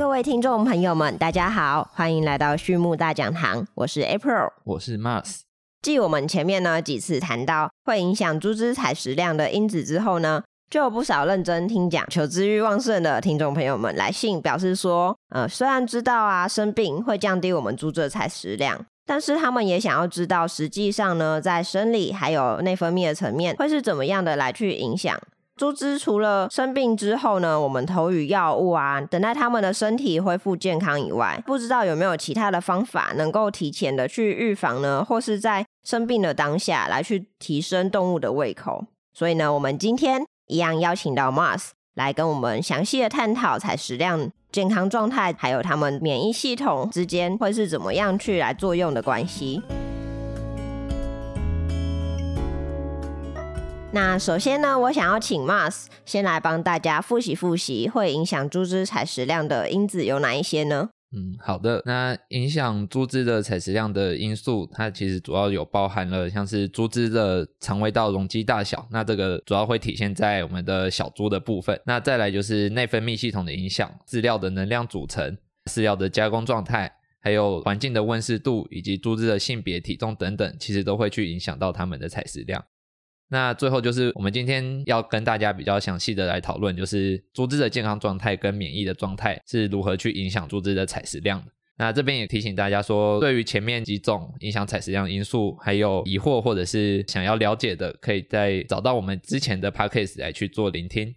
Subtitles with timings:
[0.00, 5.40] 各位听众朋友们，大家好，欢迎来到畜牧大讲堂，我是 April，我是 Mars。
[5.82, 25.20] 继我们前面呢几次谈到会影响猪只采食量的因子之后呢，就有不少认真听讲、求知欲旺盛的听众朋友们来信表示说，呃，虽然知道啊生病会降低我们猪只的采食量，但是他们也想要知道，实际上呢，在生理还有内分泌的层面会是怎么样的来去影响。
[25.60, 35.04] 猪只除了生病之后呢，我们投予药物啊，等待它们的身体恢复健康以外，不知道有没有其他的方法能够提前的去预防呢？
[35.04, 38.86] 或是在生病的当下来去提升动物的胃口。
[39.12, 49.60] 所以呢，我们今天一样邀请到 Mars 来跟我们详细的探讨采食量、健康状态，还有它们免疫系统之间会是怎么样去来作用的关系。
[53.92, 60.90] 那首先呢，我想要请 Mars 先来帮大家复习复习，会影响猪只采食量的因子有哪一些呢？
[61.12, 61.82] 嗯，好的。
[61.84, 71.80] 那影响猪只的采食量的因素，它其实主要有包含了像是猪只的肠胃道容积大小，那这个主要会体现在我们的小猪的部分。
[71.84, 75.36] 那再来就是内分泌系统的影响，饲料的能量组成、
[75.68, 82.64] 饲料的加工状态，还有环境的温湿度以及猪只的性别、体重等等，其实都会去影响到它们的采食量。
[83.32, 91.52] 那最后就是我们今天要跟大家比较详细的来讨论，就是猪只的健康状态跟免疫的状态是如何去影响猪只的采食量的。
[91.78, 101.14] 那这边也提醒大家说，对于前面几种影响采食量因素，还有疑惑或者是想要了解的，可以再找到我们之前的 podcast 来去做聆听。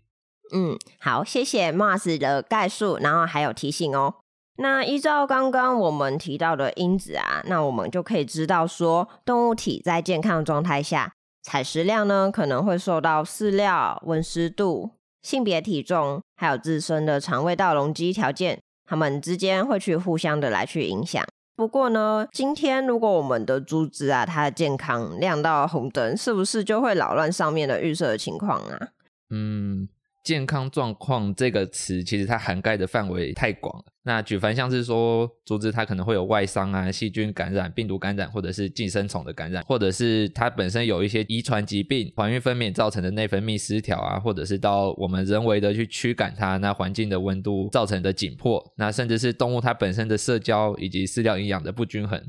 [0.53, 4.13] 嗯，好，谢谢 Mars 的概述，然后还有提醒哦。
[4.57, 11.15] 那依照刚刚我们提到的因子啊，那我们就可以知道说，动物体在健康状态下。
[11.43, 14.91] 采食量呢，可能会受到饲料、温湿度、
[15.21, 21.23] 性别、体重，还有自身的肠胃道容积条件，它们之间会去互相的来去影响。
[21.55, 28.89] 不过呢，今天如果我们的猪只啊，它的健康亮到红灯，是不是就会扰乱上面的预设情况啊？
[29.29, 29.87] 嗯。
[30.23, 33.85] 健康状况这个词，其实它涵盖的范围太广了。
[34.03, 52.21] 那举凡像是说，竹子它可能会有外伤啊、细菌感染、病毒感染，或者是寄生虫的感染，或者是它本身有一些遗传疾病、怀孕分娩造成的内分泌失调啊，或者是到我们人为的去驱赶它，那环境的温度造成的紧迫，那甚至是动物它本身的社交以及饲料营养的不均衡，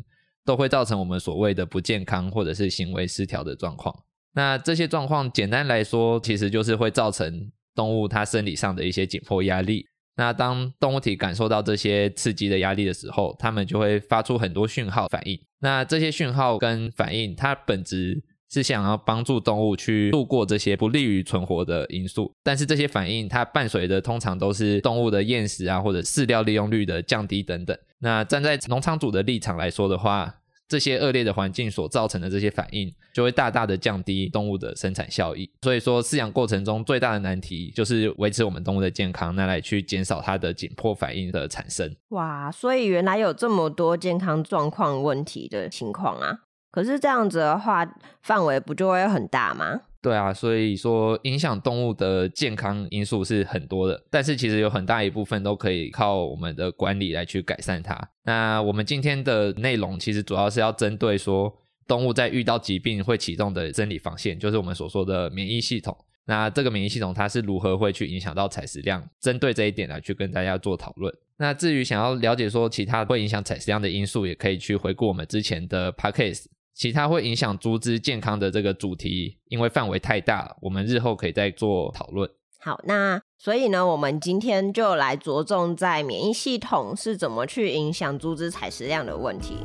[0.45, 3.95] 都会造成我们所谓的不健康或者是行为失调的状况。
[4.35, 7.53] 那这些状况简单来说，其实就是会造成。
[7.75, 9.87] 动物它生理上的一些紧迫压力，
[10.17, 15.39] 那当动物体感受到这些刺激的压力的时候，它们就会发出很多讯号反应。
[15.61, 27.77] 那这些讯号跟反应，它本质是想要帮助动物去度过这些不利于存活的因素，但是这些反应它伴随的通常都是动物的厌食啊，或者饲料利用率的降低等等。
[27.99, 30.33] 那站在农场主的立场来说的话，
[30.69, 35.51] 这些恶劣的环境所造成的这些反应，就会大大的降低动物的生产效益。
[35.63, 41.95] 所以说，饲养过程中最大的难题就是维持我们动物的健康，那来去减少它的紧迫反应的产生。
[42.09, 46.41] 哇，所以原来有这么多健康状况问题的情况啊！
[46.71, 47.87] 可是这样子的话，
[48.23, 49.83] 范围不就会很大吗？
[50.05, 57.99] 对啊，所以说影响动物的健康因素是很多的，但是其实有很大一部分都可以靠我们的管理来去改善它。
[58.25, 61.51] 那我们今天的内容其实主要是要针对说
[61.87, 65.97] 动物在遇到疾病会启动的生理防线，就是我们所说的免疫系统。
[66.27, 69.03] 那这个免疫系统它是如何会去影响到采食量？
[69.21, 71.11] 针对这一点来去跟大家做讨论。
[71.39, 82.29] 那至于想要了解说其他会影响采食量的因素，也可以去回顾我们之前的 p a c k a s e 其他会影响猪只健康的这个主题，因为范围太大，我们日后可以再做讨论。
[82.61, 89.59] 好，那所以呢，我们今天就来着重在免疫系统是怎么去影响猪只采食量的问题。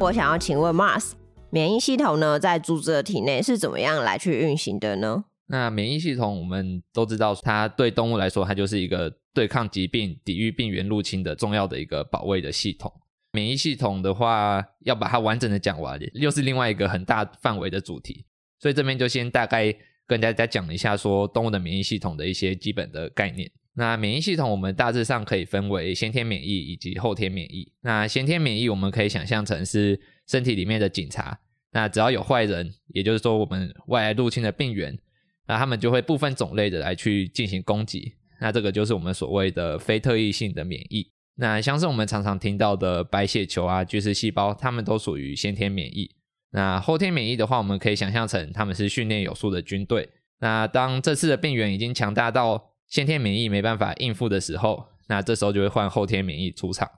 [0.00, 1.12] 我想要请问 Mars，
[1.50, 5.24] 免疫系统呢，在猪只的体内是怎么样来去运行的呢？
[5.46, 12.92] 那免疫系统我们都知道，它对动物来说，它就是一个对抗疾病、抵御病原入侵的重要的一个保卫的系统。
[13.32, 18.24] 免疫系统的话，要把它完整的讲完，又是另外一个很大范围的主题。
[18.58, 19.74] 所以这边就先大概
[20.06, 23.50] 跟大家讲一下，说动物的免疫系统的一些基本的概念。
[23.74, 27.70] 那免疫系统我们大致上可以分为先天免疫以及后天免疫。
[27.82, 31.38] 那先天免疫我们可以想象成是身体里面的警察，
[31.70, 34.98] 那只要有坏人，也就是说我们外来入侵的病原，
[35.46, 38.14] 那他们就会部分种类的来去进行攻击。
[38.40, 41.08] 那这个就是我们所谓的非特异性的免疫。
[41.40, 46.10] 那像是我们常常听到的白血球啊、巨噬细胞，它们都属于先天免疫。
[46.50, 50.08] 那后天免疫的话，我们可以想象成他们是训练有素的军队。
[50.40, 56.90] 那当这次的病原已经强大到先天免疫没办法应付的时候，那这时候就会换后天免疫出场。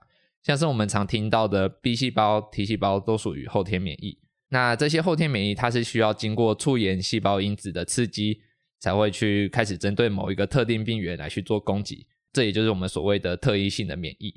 [0.42, 4.18] 像是我们常听到的 B 细胞、T 细胞都属于后天免疫。
[4.48, 8.40] 那这些后天免疫，它是需要经过促炎细胞因子的刺激，
[8.78, 12.06] 才会去开始针对某一个特定病原来去做攻击。
[12.32, 14.34] 这也就是我们所谓的特异性的免疫。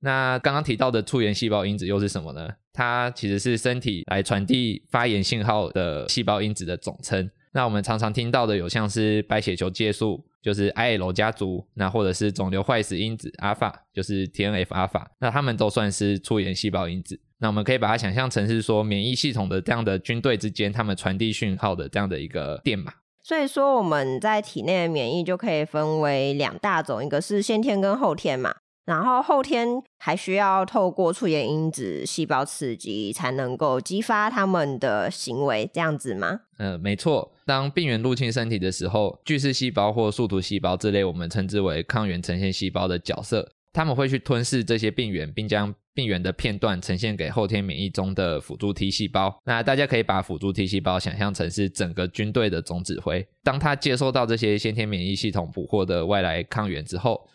[0.00, 2.48] 那刚刚提到的促炎细胞因子又是什么呢？
[2.72, 7.28] 它其实是身体来传递发炎信号的细胞因子的总称。
[7.52, 17.18] 那我们常常听到的有像是白血球介素，就是 IL 家族，那或者是肿瘤坏死因子阿尔法，就是 TNF 阿尔法，那它们都算是促炎细胞因子。
[17.38, 22.92] 那我们可以把它想象成是说免疫系统的这样的军队之间，他们传递讯号的这样的一个电码。
[23.26, 28.54] 所以说我们在体内的免疫就可以分为两大种，一个是先天跟后天嘛。
[28.84, 36.42] 然后后天还需要透过促炎因子细胞刺激，才能够激发他们的行为，这样子吗？
[36.58, 37.32] 呃，没错。
[37.44, 49.34] 当病原入侵身体的时候，巨噬细胞或树突细胞这类我们称之为抗原呈现细胞的角色，他们会去吞噬这些病原，并将病原的片段呈现给后天免疫中的辅助 T 细胞。
[49.46, 53.26] 那大家可以把辅助 T 细胞想象成是整个军队的总指挥。
[53.42, 57.26] 当他接收到这些先天免疫系统捕获的外来抗原之后，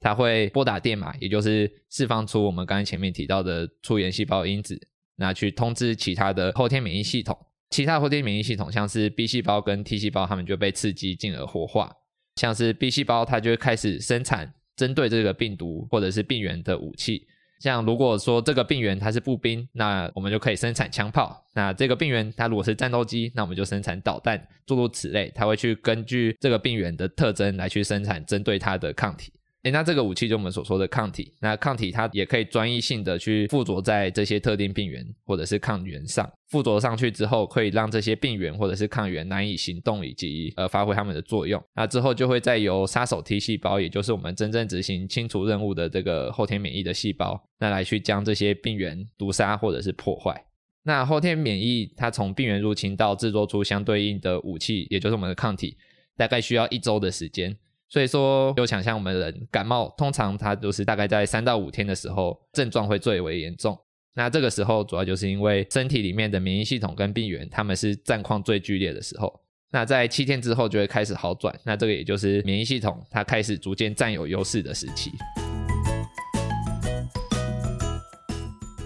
[0.00, 4.78] 他会拨打电码，也就是释放出我们刚才前面提到的促炎细胞因子，
[5.16, 7.34] 那去通知其他的后天免疫系统。
[7.70, 11.90] 其他后天免疫系统，像是 B 细胞跟 T 细胞，它们就被刺激，进而活化。
[12.36, 17.26] 像是 B 细胞，它就会开始生产针对这个病毒或者是病原的武器。
[17.60, 25.30] 像如果说这个病原它是步兵，那我们就可以生产枪炮；那这个病原它如果是战斗机，那我们就生产导弹，诸如此类。
[25.34, 29.32] 它会去根据这个病原的特征来去生产针对它的抗体。
[29.64, 41.62] 诶，那这个武器就我们所说的抗体，那抗体它也可以专一性的去附着在这些特定病原或者是抗原上，附着上去之后，可以让这些病原或者是抗原难以行动以及呃发挥它们的作用。
[41.74, 50.42] 那之后就会再由杀手 T 细胞，也就是我们真正执行清除任务的这个后天免疫的细胞，那来去将这些病原毒杀或者是破坏。
[50.84, 55.76] 那后天免疫它从病原入侵到制作出相对应的武器，也就是我们的抗体，
[56.16, 57.54] 大概需要一周的时间。
[57.92, 63.76] 所以说，有想象我们人感冒，通常它都是大概在三到五天的时候，症状会最为严重。
[64.14, 69.40] 那这个时候，主要就是因为身体里面的免疫系统跟病原，他们是战况最剧烈的时候。
[69.72, 71.52] 那在七天之后就会开始好转。
[71.64, 75.10] 那这个也就是免疫系统它开始逐渐占有优势的时期。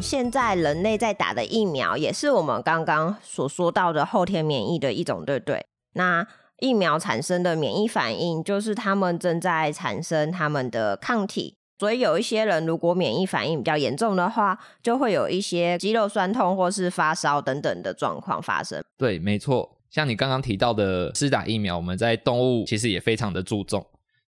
[0.00, 5.66] 现在人类在打的疫苗，也是我们刚刚所说到的后天免疫的一种，对不对？
[5.92, 6.26] 那
[6.60, 18.82] 疫苗产生的免疫反应，就是他们正在产生他们的抗体，所以有一些人如果免疫反应比较严重的话，就会有一些肌肉酸痛或是发烧等等的状况发生。
[18.96, 23.84] 对，没错，像你刚刚提到的施打疫苗，我们在动物其实也非常的注重。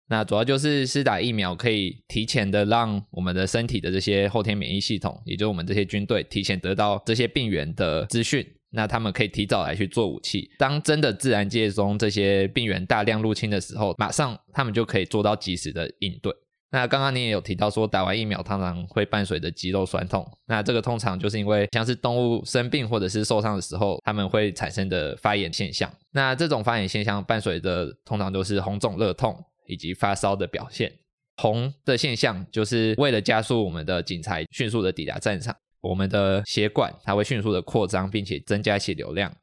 [0.09, 8.47] 那主要就是施打疫苗可以提前的让我们的身体的这些后天免疫系统，也就是我们这些军队，提前得到这些病原的资讯。
[8.71, 16.33] 那他们可以提早来去做武器，当真的自然界中这些病原大量入侵的时候，马上他们就可以做到及时的应对。
[16.73, 25.91] 那刚刚你也有提到说，打完疫苗通常会伴随着肌肉酸痛，那这个通常就是因为像是动物生病或者是受伤的时候，他们会产生的发炎现象。
[26.11, 29.37] 那这种发炎现象伴随着通常都是红肿热痛
[29.69, 30.93] 以及发烧的表现。
[31.37, 35.55] 红的现象就是为了加速我们的警察迅速的抵达战场。
[35.81, 39.35] 我们的血管它会迅速的扩张，并且增加血流量，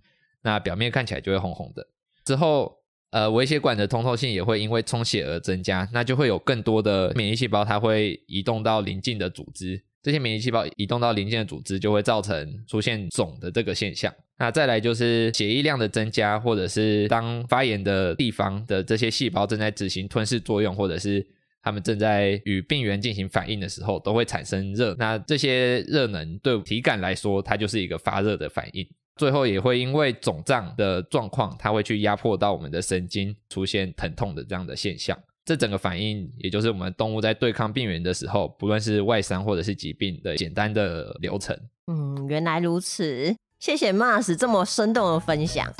[0.41, 1.87] 那表面看起来就会红红的。
[2.25, 2.75] 之后，
[3.11, 9.81] 呃，微血管的通透性也会因为充血而增加，那就会有更多的免疫细胞，它会移动到邻近的组织。
[10.01, 14.13] 这些免疫细胞移动到邻近的组织，就会造成出现肿的这个现象。
[14.37, 21.25] 那再来就是血液量的增加，或者是当发炎的地方的这些细胞正在执行吞噬作用，或者是。
[21.63, 24.93] 他们正在与病原进行反应的时候，都会产生热。
[24.99, 28.87] 那这些热能对体感来说，它就是一个发热的反应。
[29.15, 35.17] 最后也会因为肿胀的状况，它会去压迫到我们的神经，出现疼痛的这样的现象。
[35.45, 41.57] 这整个反应，也就是我们动物在对抗病原的时候，不论是外伤或者是疾病的简单的流程。
[41.87, 43.35] 嗯，原来如此。
[43.59, 45.71] 谢谢 Mars 这么生动的分享。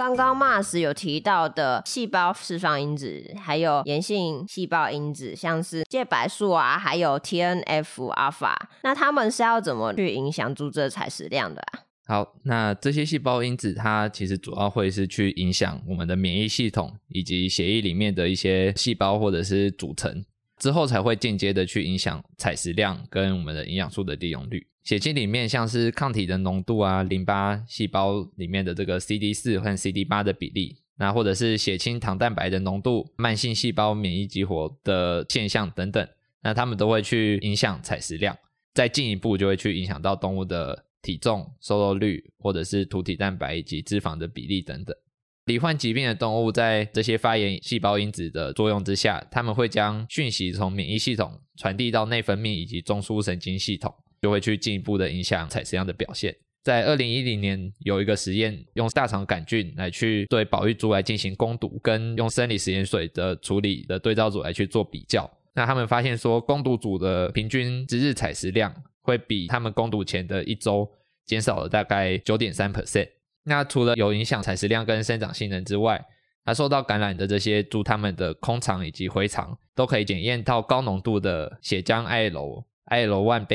[0.00, 11.84] 刚刚 Mars 有提到的细胞释放因子，还有炎性细胞因子，像是介白素啊，还有 TNF 阿尔法，那他们是要怎么去影响猪只采食量的啊？
[12.06, 20.24] 好，那这些细胞因子它其实主要会是去影响我们的免疫系统以及血液里面的一些细胞或者是组成。
[20.58, 24.66] 之后才会间接的去影响采食量跟我们的营养素的利用率。
[24.90, 36.08] 血清里面像是抗体的浓度啊，淋巴细胞里面的这个 CD 四和 CD 八的比例，那或者是血清糖蛋白的浓度、慢性细胞免疫激活的现象等等，
[36.42, 38.36] 那他们都会去影响采食量，
[38.74, 44.96] 再进一步就会去影响到动物的体重、瘦肉率，或者是土体蛋白以及脂肪的比例等等。
[45.44, 56.34] 罹患疾病的动物在这些发炎细胞因子的作用之下，他们会将讯息从免疫系统传递到内分泌以及中枢神经系统，就会去进一步的影响采食量的表现。
[56.62, 65.28] 在二零一零年有一个实验，用大肠杆菌来去对保育猪来进行攻毒，跟用生理食盐水的处理的对照组来去做比较。
[65.54, 70.86] 那他们发现说，攻毒组的平均之日采食量会比他们攻毒前的一周
[71.24, 73.08] 减少了大概九点三 percent。
[73.44, 76.04] 那除了有影响采食量跟生长性能之外，
[76.44, 82.64] 它受到感染的这些猪，它们的空肠以及回肠都可以检验到高浓度的血浆 IL。
[82.90, 83.46] IL one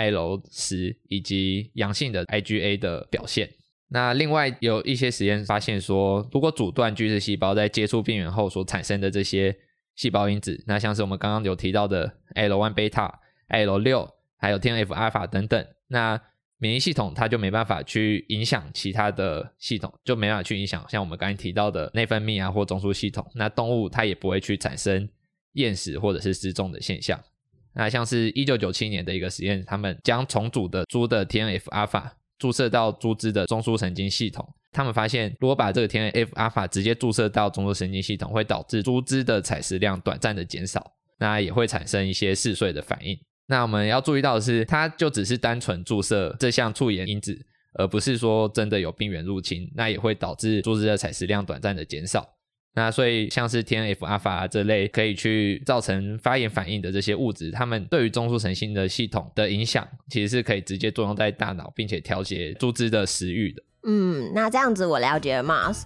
[0.00, 3.50] IL 十以及阳性的 IgA 的表现。
[3.88, 9.56] 那另外有一些实验发现说，如果阻断巨噬细胞在接触病原后所产生的这些
[9.96, 13.12] 细胞因子，那像是我们刚刚有提到的 IL one beta、
[13.48, 16.20] l 六，还有 TNF alpha 等等，那
[16.58, 23.26] 免疫系统它就没办法去影响其他的系统，就没办法去影响像我们刚才提到的内分泌啊或中枢系统。
[23.34, 25.08] 那动物它也不会去产生
[25.54, 27.18] 厌食或者是失重的现象。
[27.74, 43.18] 那像是一九九七年的一个实验，他们将重组的猪的 TNF 阿法注射到猪只的中枢神经系统，他们发现，如果把这个 TNF 阿法直接注射到中枢神经系统，会导致猪只的采食量短暂的减少，那也会产生一些嗜睡的反应。
[43.46, 47.36] 那我们要注意到的是，它就只是单纯注射这项促炎因子，
[47.74, 52.26] 而不是说真的有病原入侵，那也会导致猪只的采食量短暂的减少。
[52.74, 63.62] 那所以像是 TNF 阿法这类可以去造成发炎反应的这些物质，它们对于中枢神经的系统的影响，其实是可以直接作用在大脑，并且调节猪只的食欲的。
[63.82, 65.82] 嗯，那这样子我了解了，Mars。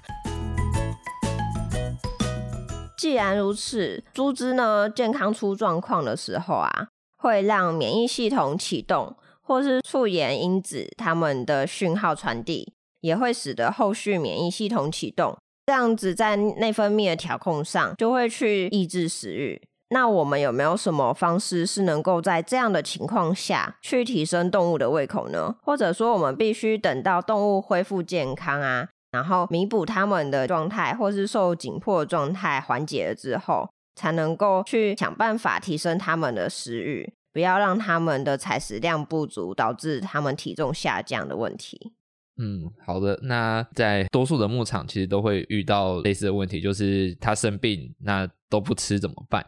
[2.99, 15.39] 既然如此，猪只呢健康出状况的时候啊，会让免疫系统启动，或是促炎因子它们的讯号传递，也会使得后续免疫系统启动。
[15.67, 19.61] 这样子在内分泌的调控上，就会去抑制食欲。
[19.91, 25.55] 那我们有没有什么方式是能够在这样的情况下去提升动物的胃口呢？
[25.63, 41.93] 或者说，我们必须等到动物恢复健康啊，然后弥补它们的状态，或是受紧迫状态缓解了之后，才能够去想办法提升它们的食欲，不要让它们的采食量不足，导致它们体重下降的问题。
[42.37, 43.19] 嗯，好的。
[43.23, 49.47] 那在多数的牧场，其实都会遇到类似的问题，就是它生病，那都不吃怎么办？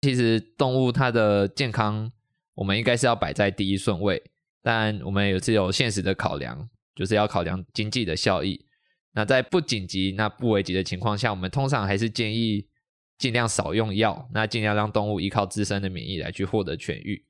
[0.00, 2.10] 其实动物它的健康，
[2.54, 4.22] 我们应该是要摆在第一顺位，
[4.62, 8.66] 但我们也是有现实的考量，就是要考量经济的效益。
[9.12, 12.66] 那在不紧急、那不危急的情况下，我们通常还是建议
[13.16, 17.24] 尽量少用药，那尽量让动物依靠自身的免疫来去获得痊愈。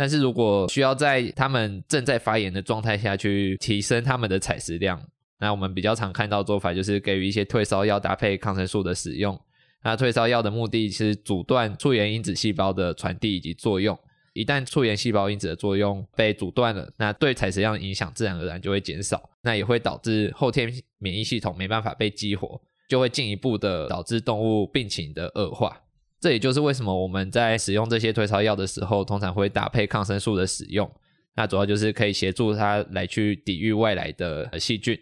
[0.00, 4.98] 但是如果需要在他们正在发炎的状态下去提升他们的采食量，
[5.38, 9.38] 那我们比较常看到做法就是给予一些退烧药搭配抗生素的使用。
[9.84, 13.94] 那退烧药的目的是阻断促炎因子细胞的传递以及作用。
[14.32, 19.28] 一旦促炎细胞因子的作用被阻断了，那对采食量的影响自然而然就会减少。
[19.42, 25.78] 那也会导致后天免疫系统没办法被激活，就会进一步的导致动物病情的恶化。
[26.20, 30.90] 这也就是为什么我们在使用这些退烧药的时候，通常会搭配抗生素的使用。
[31.34, 34.98] 那主要就是可以协助它来去抵御外来的细菌。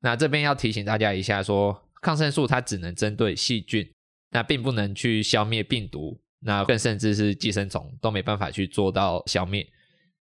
[0.00, 3.86] 那这边要提醒大家一下，说抗生素它只能针对细菌，
[4.30, 9.66] 那并不能去消灭病毒，那更甚至是寄生虫都没办法去做到消灭。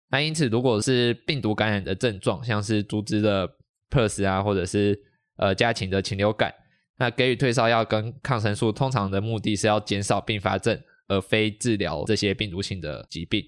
[0.09, 3.47] 那因此，如果是病毒感染的症状，像是猪只的
[3.89, 4.99] PRRS 啊，或者是
[5.37, 6.53] 呃家禽的禽流感。
[7.01, 13.43] 那给予退烧药跟抗生素，通常的目的是要减少并发症，而非治疗这些病毒性的疾病。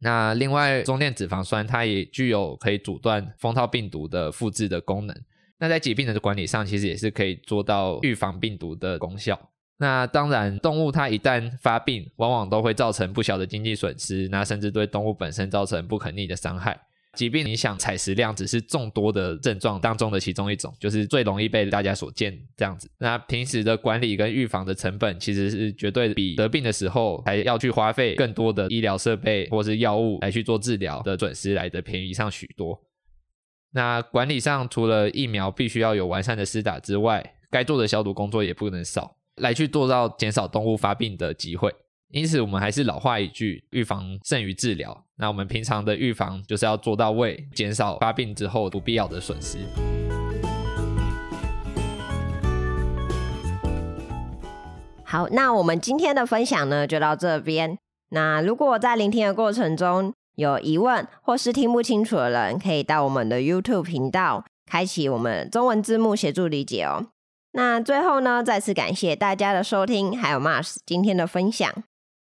[0.00, 5.16] 那另外，中链脂肪酸它也具有可以阻断风套病毒的复制的功能。
[5.60, 9.38] 那在疾病的管理上，其实也是可以做到预防病毒的功效。
[9.78, 16.76] 那当然，动物它一旦发病，往往都会造成不小的经济损失，那甚至对动物本身造成不可逆的伤害。
[17.16, 22.88] 疾病影响采食量只是众多的症状当中的其中一种，就是最容易被大家所见这样子。
[22.98, 32.80] 那平时的管理跟预防的成本，其实是绝对比得病的时候还要去花费更多的医疗设备或是药物来去做治疗的损失来的便宜上许多。
[33.72, 41.74] 那管理上，除了疫苗必须要有完善的施打之外，该做的消毒工作也不能少，来去做到减少动物发病的机会。
[42.12, 45.04] 因此，我们还是老话一句，预防胜于治疗。
[45.16, 49.58] 那我们平常的预防就是要做到位，减少发病之后不必要的损失。
[55.04, 57.78] 好，那我们今天的分享呢，就到这边。
[58.08, 67.06] 那如果在聆听的过程中有疑问或是听不清楚的人，可以到我们的 YouTube 频道开启我们中文字幕协助理解哦。
[67.52, 71.72] 那最后呢，再次感谢大家的收听，还有 Mars 今天的分享。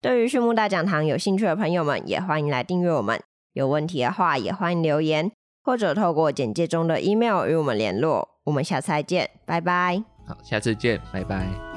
[0.06, 3.20] 对于畜牧大讲堂有兴趣的朋友们，也欢迎来订阅我们。
[3.54, 5.32] 有问题的话，也欢迎留言
[5.64, 8.30] 或者透过简介中的 email 与我们联络。
[8.44, 10.04] 我们下次再见，拜拜。
[10.28, 11.75] 好，下次见，拜拜。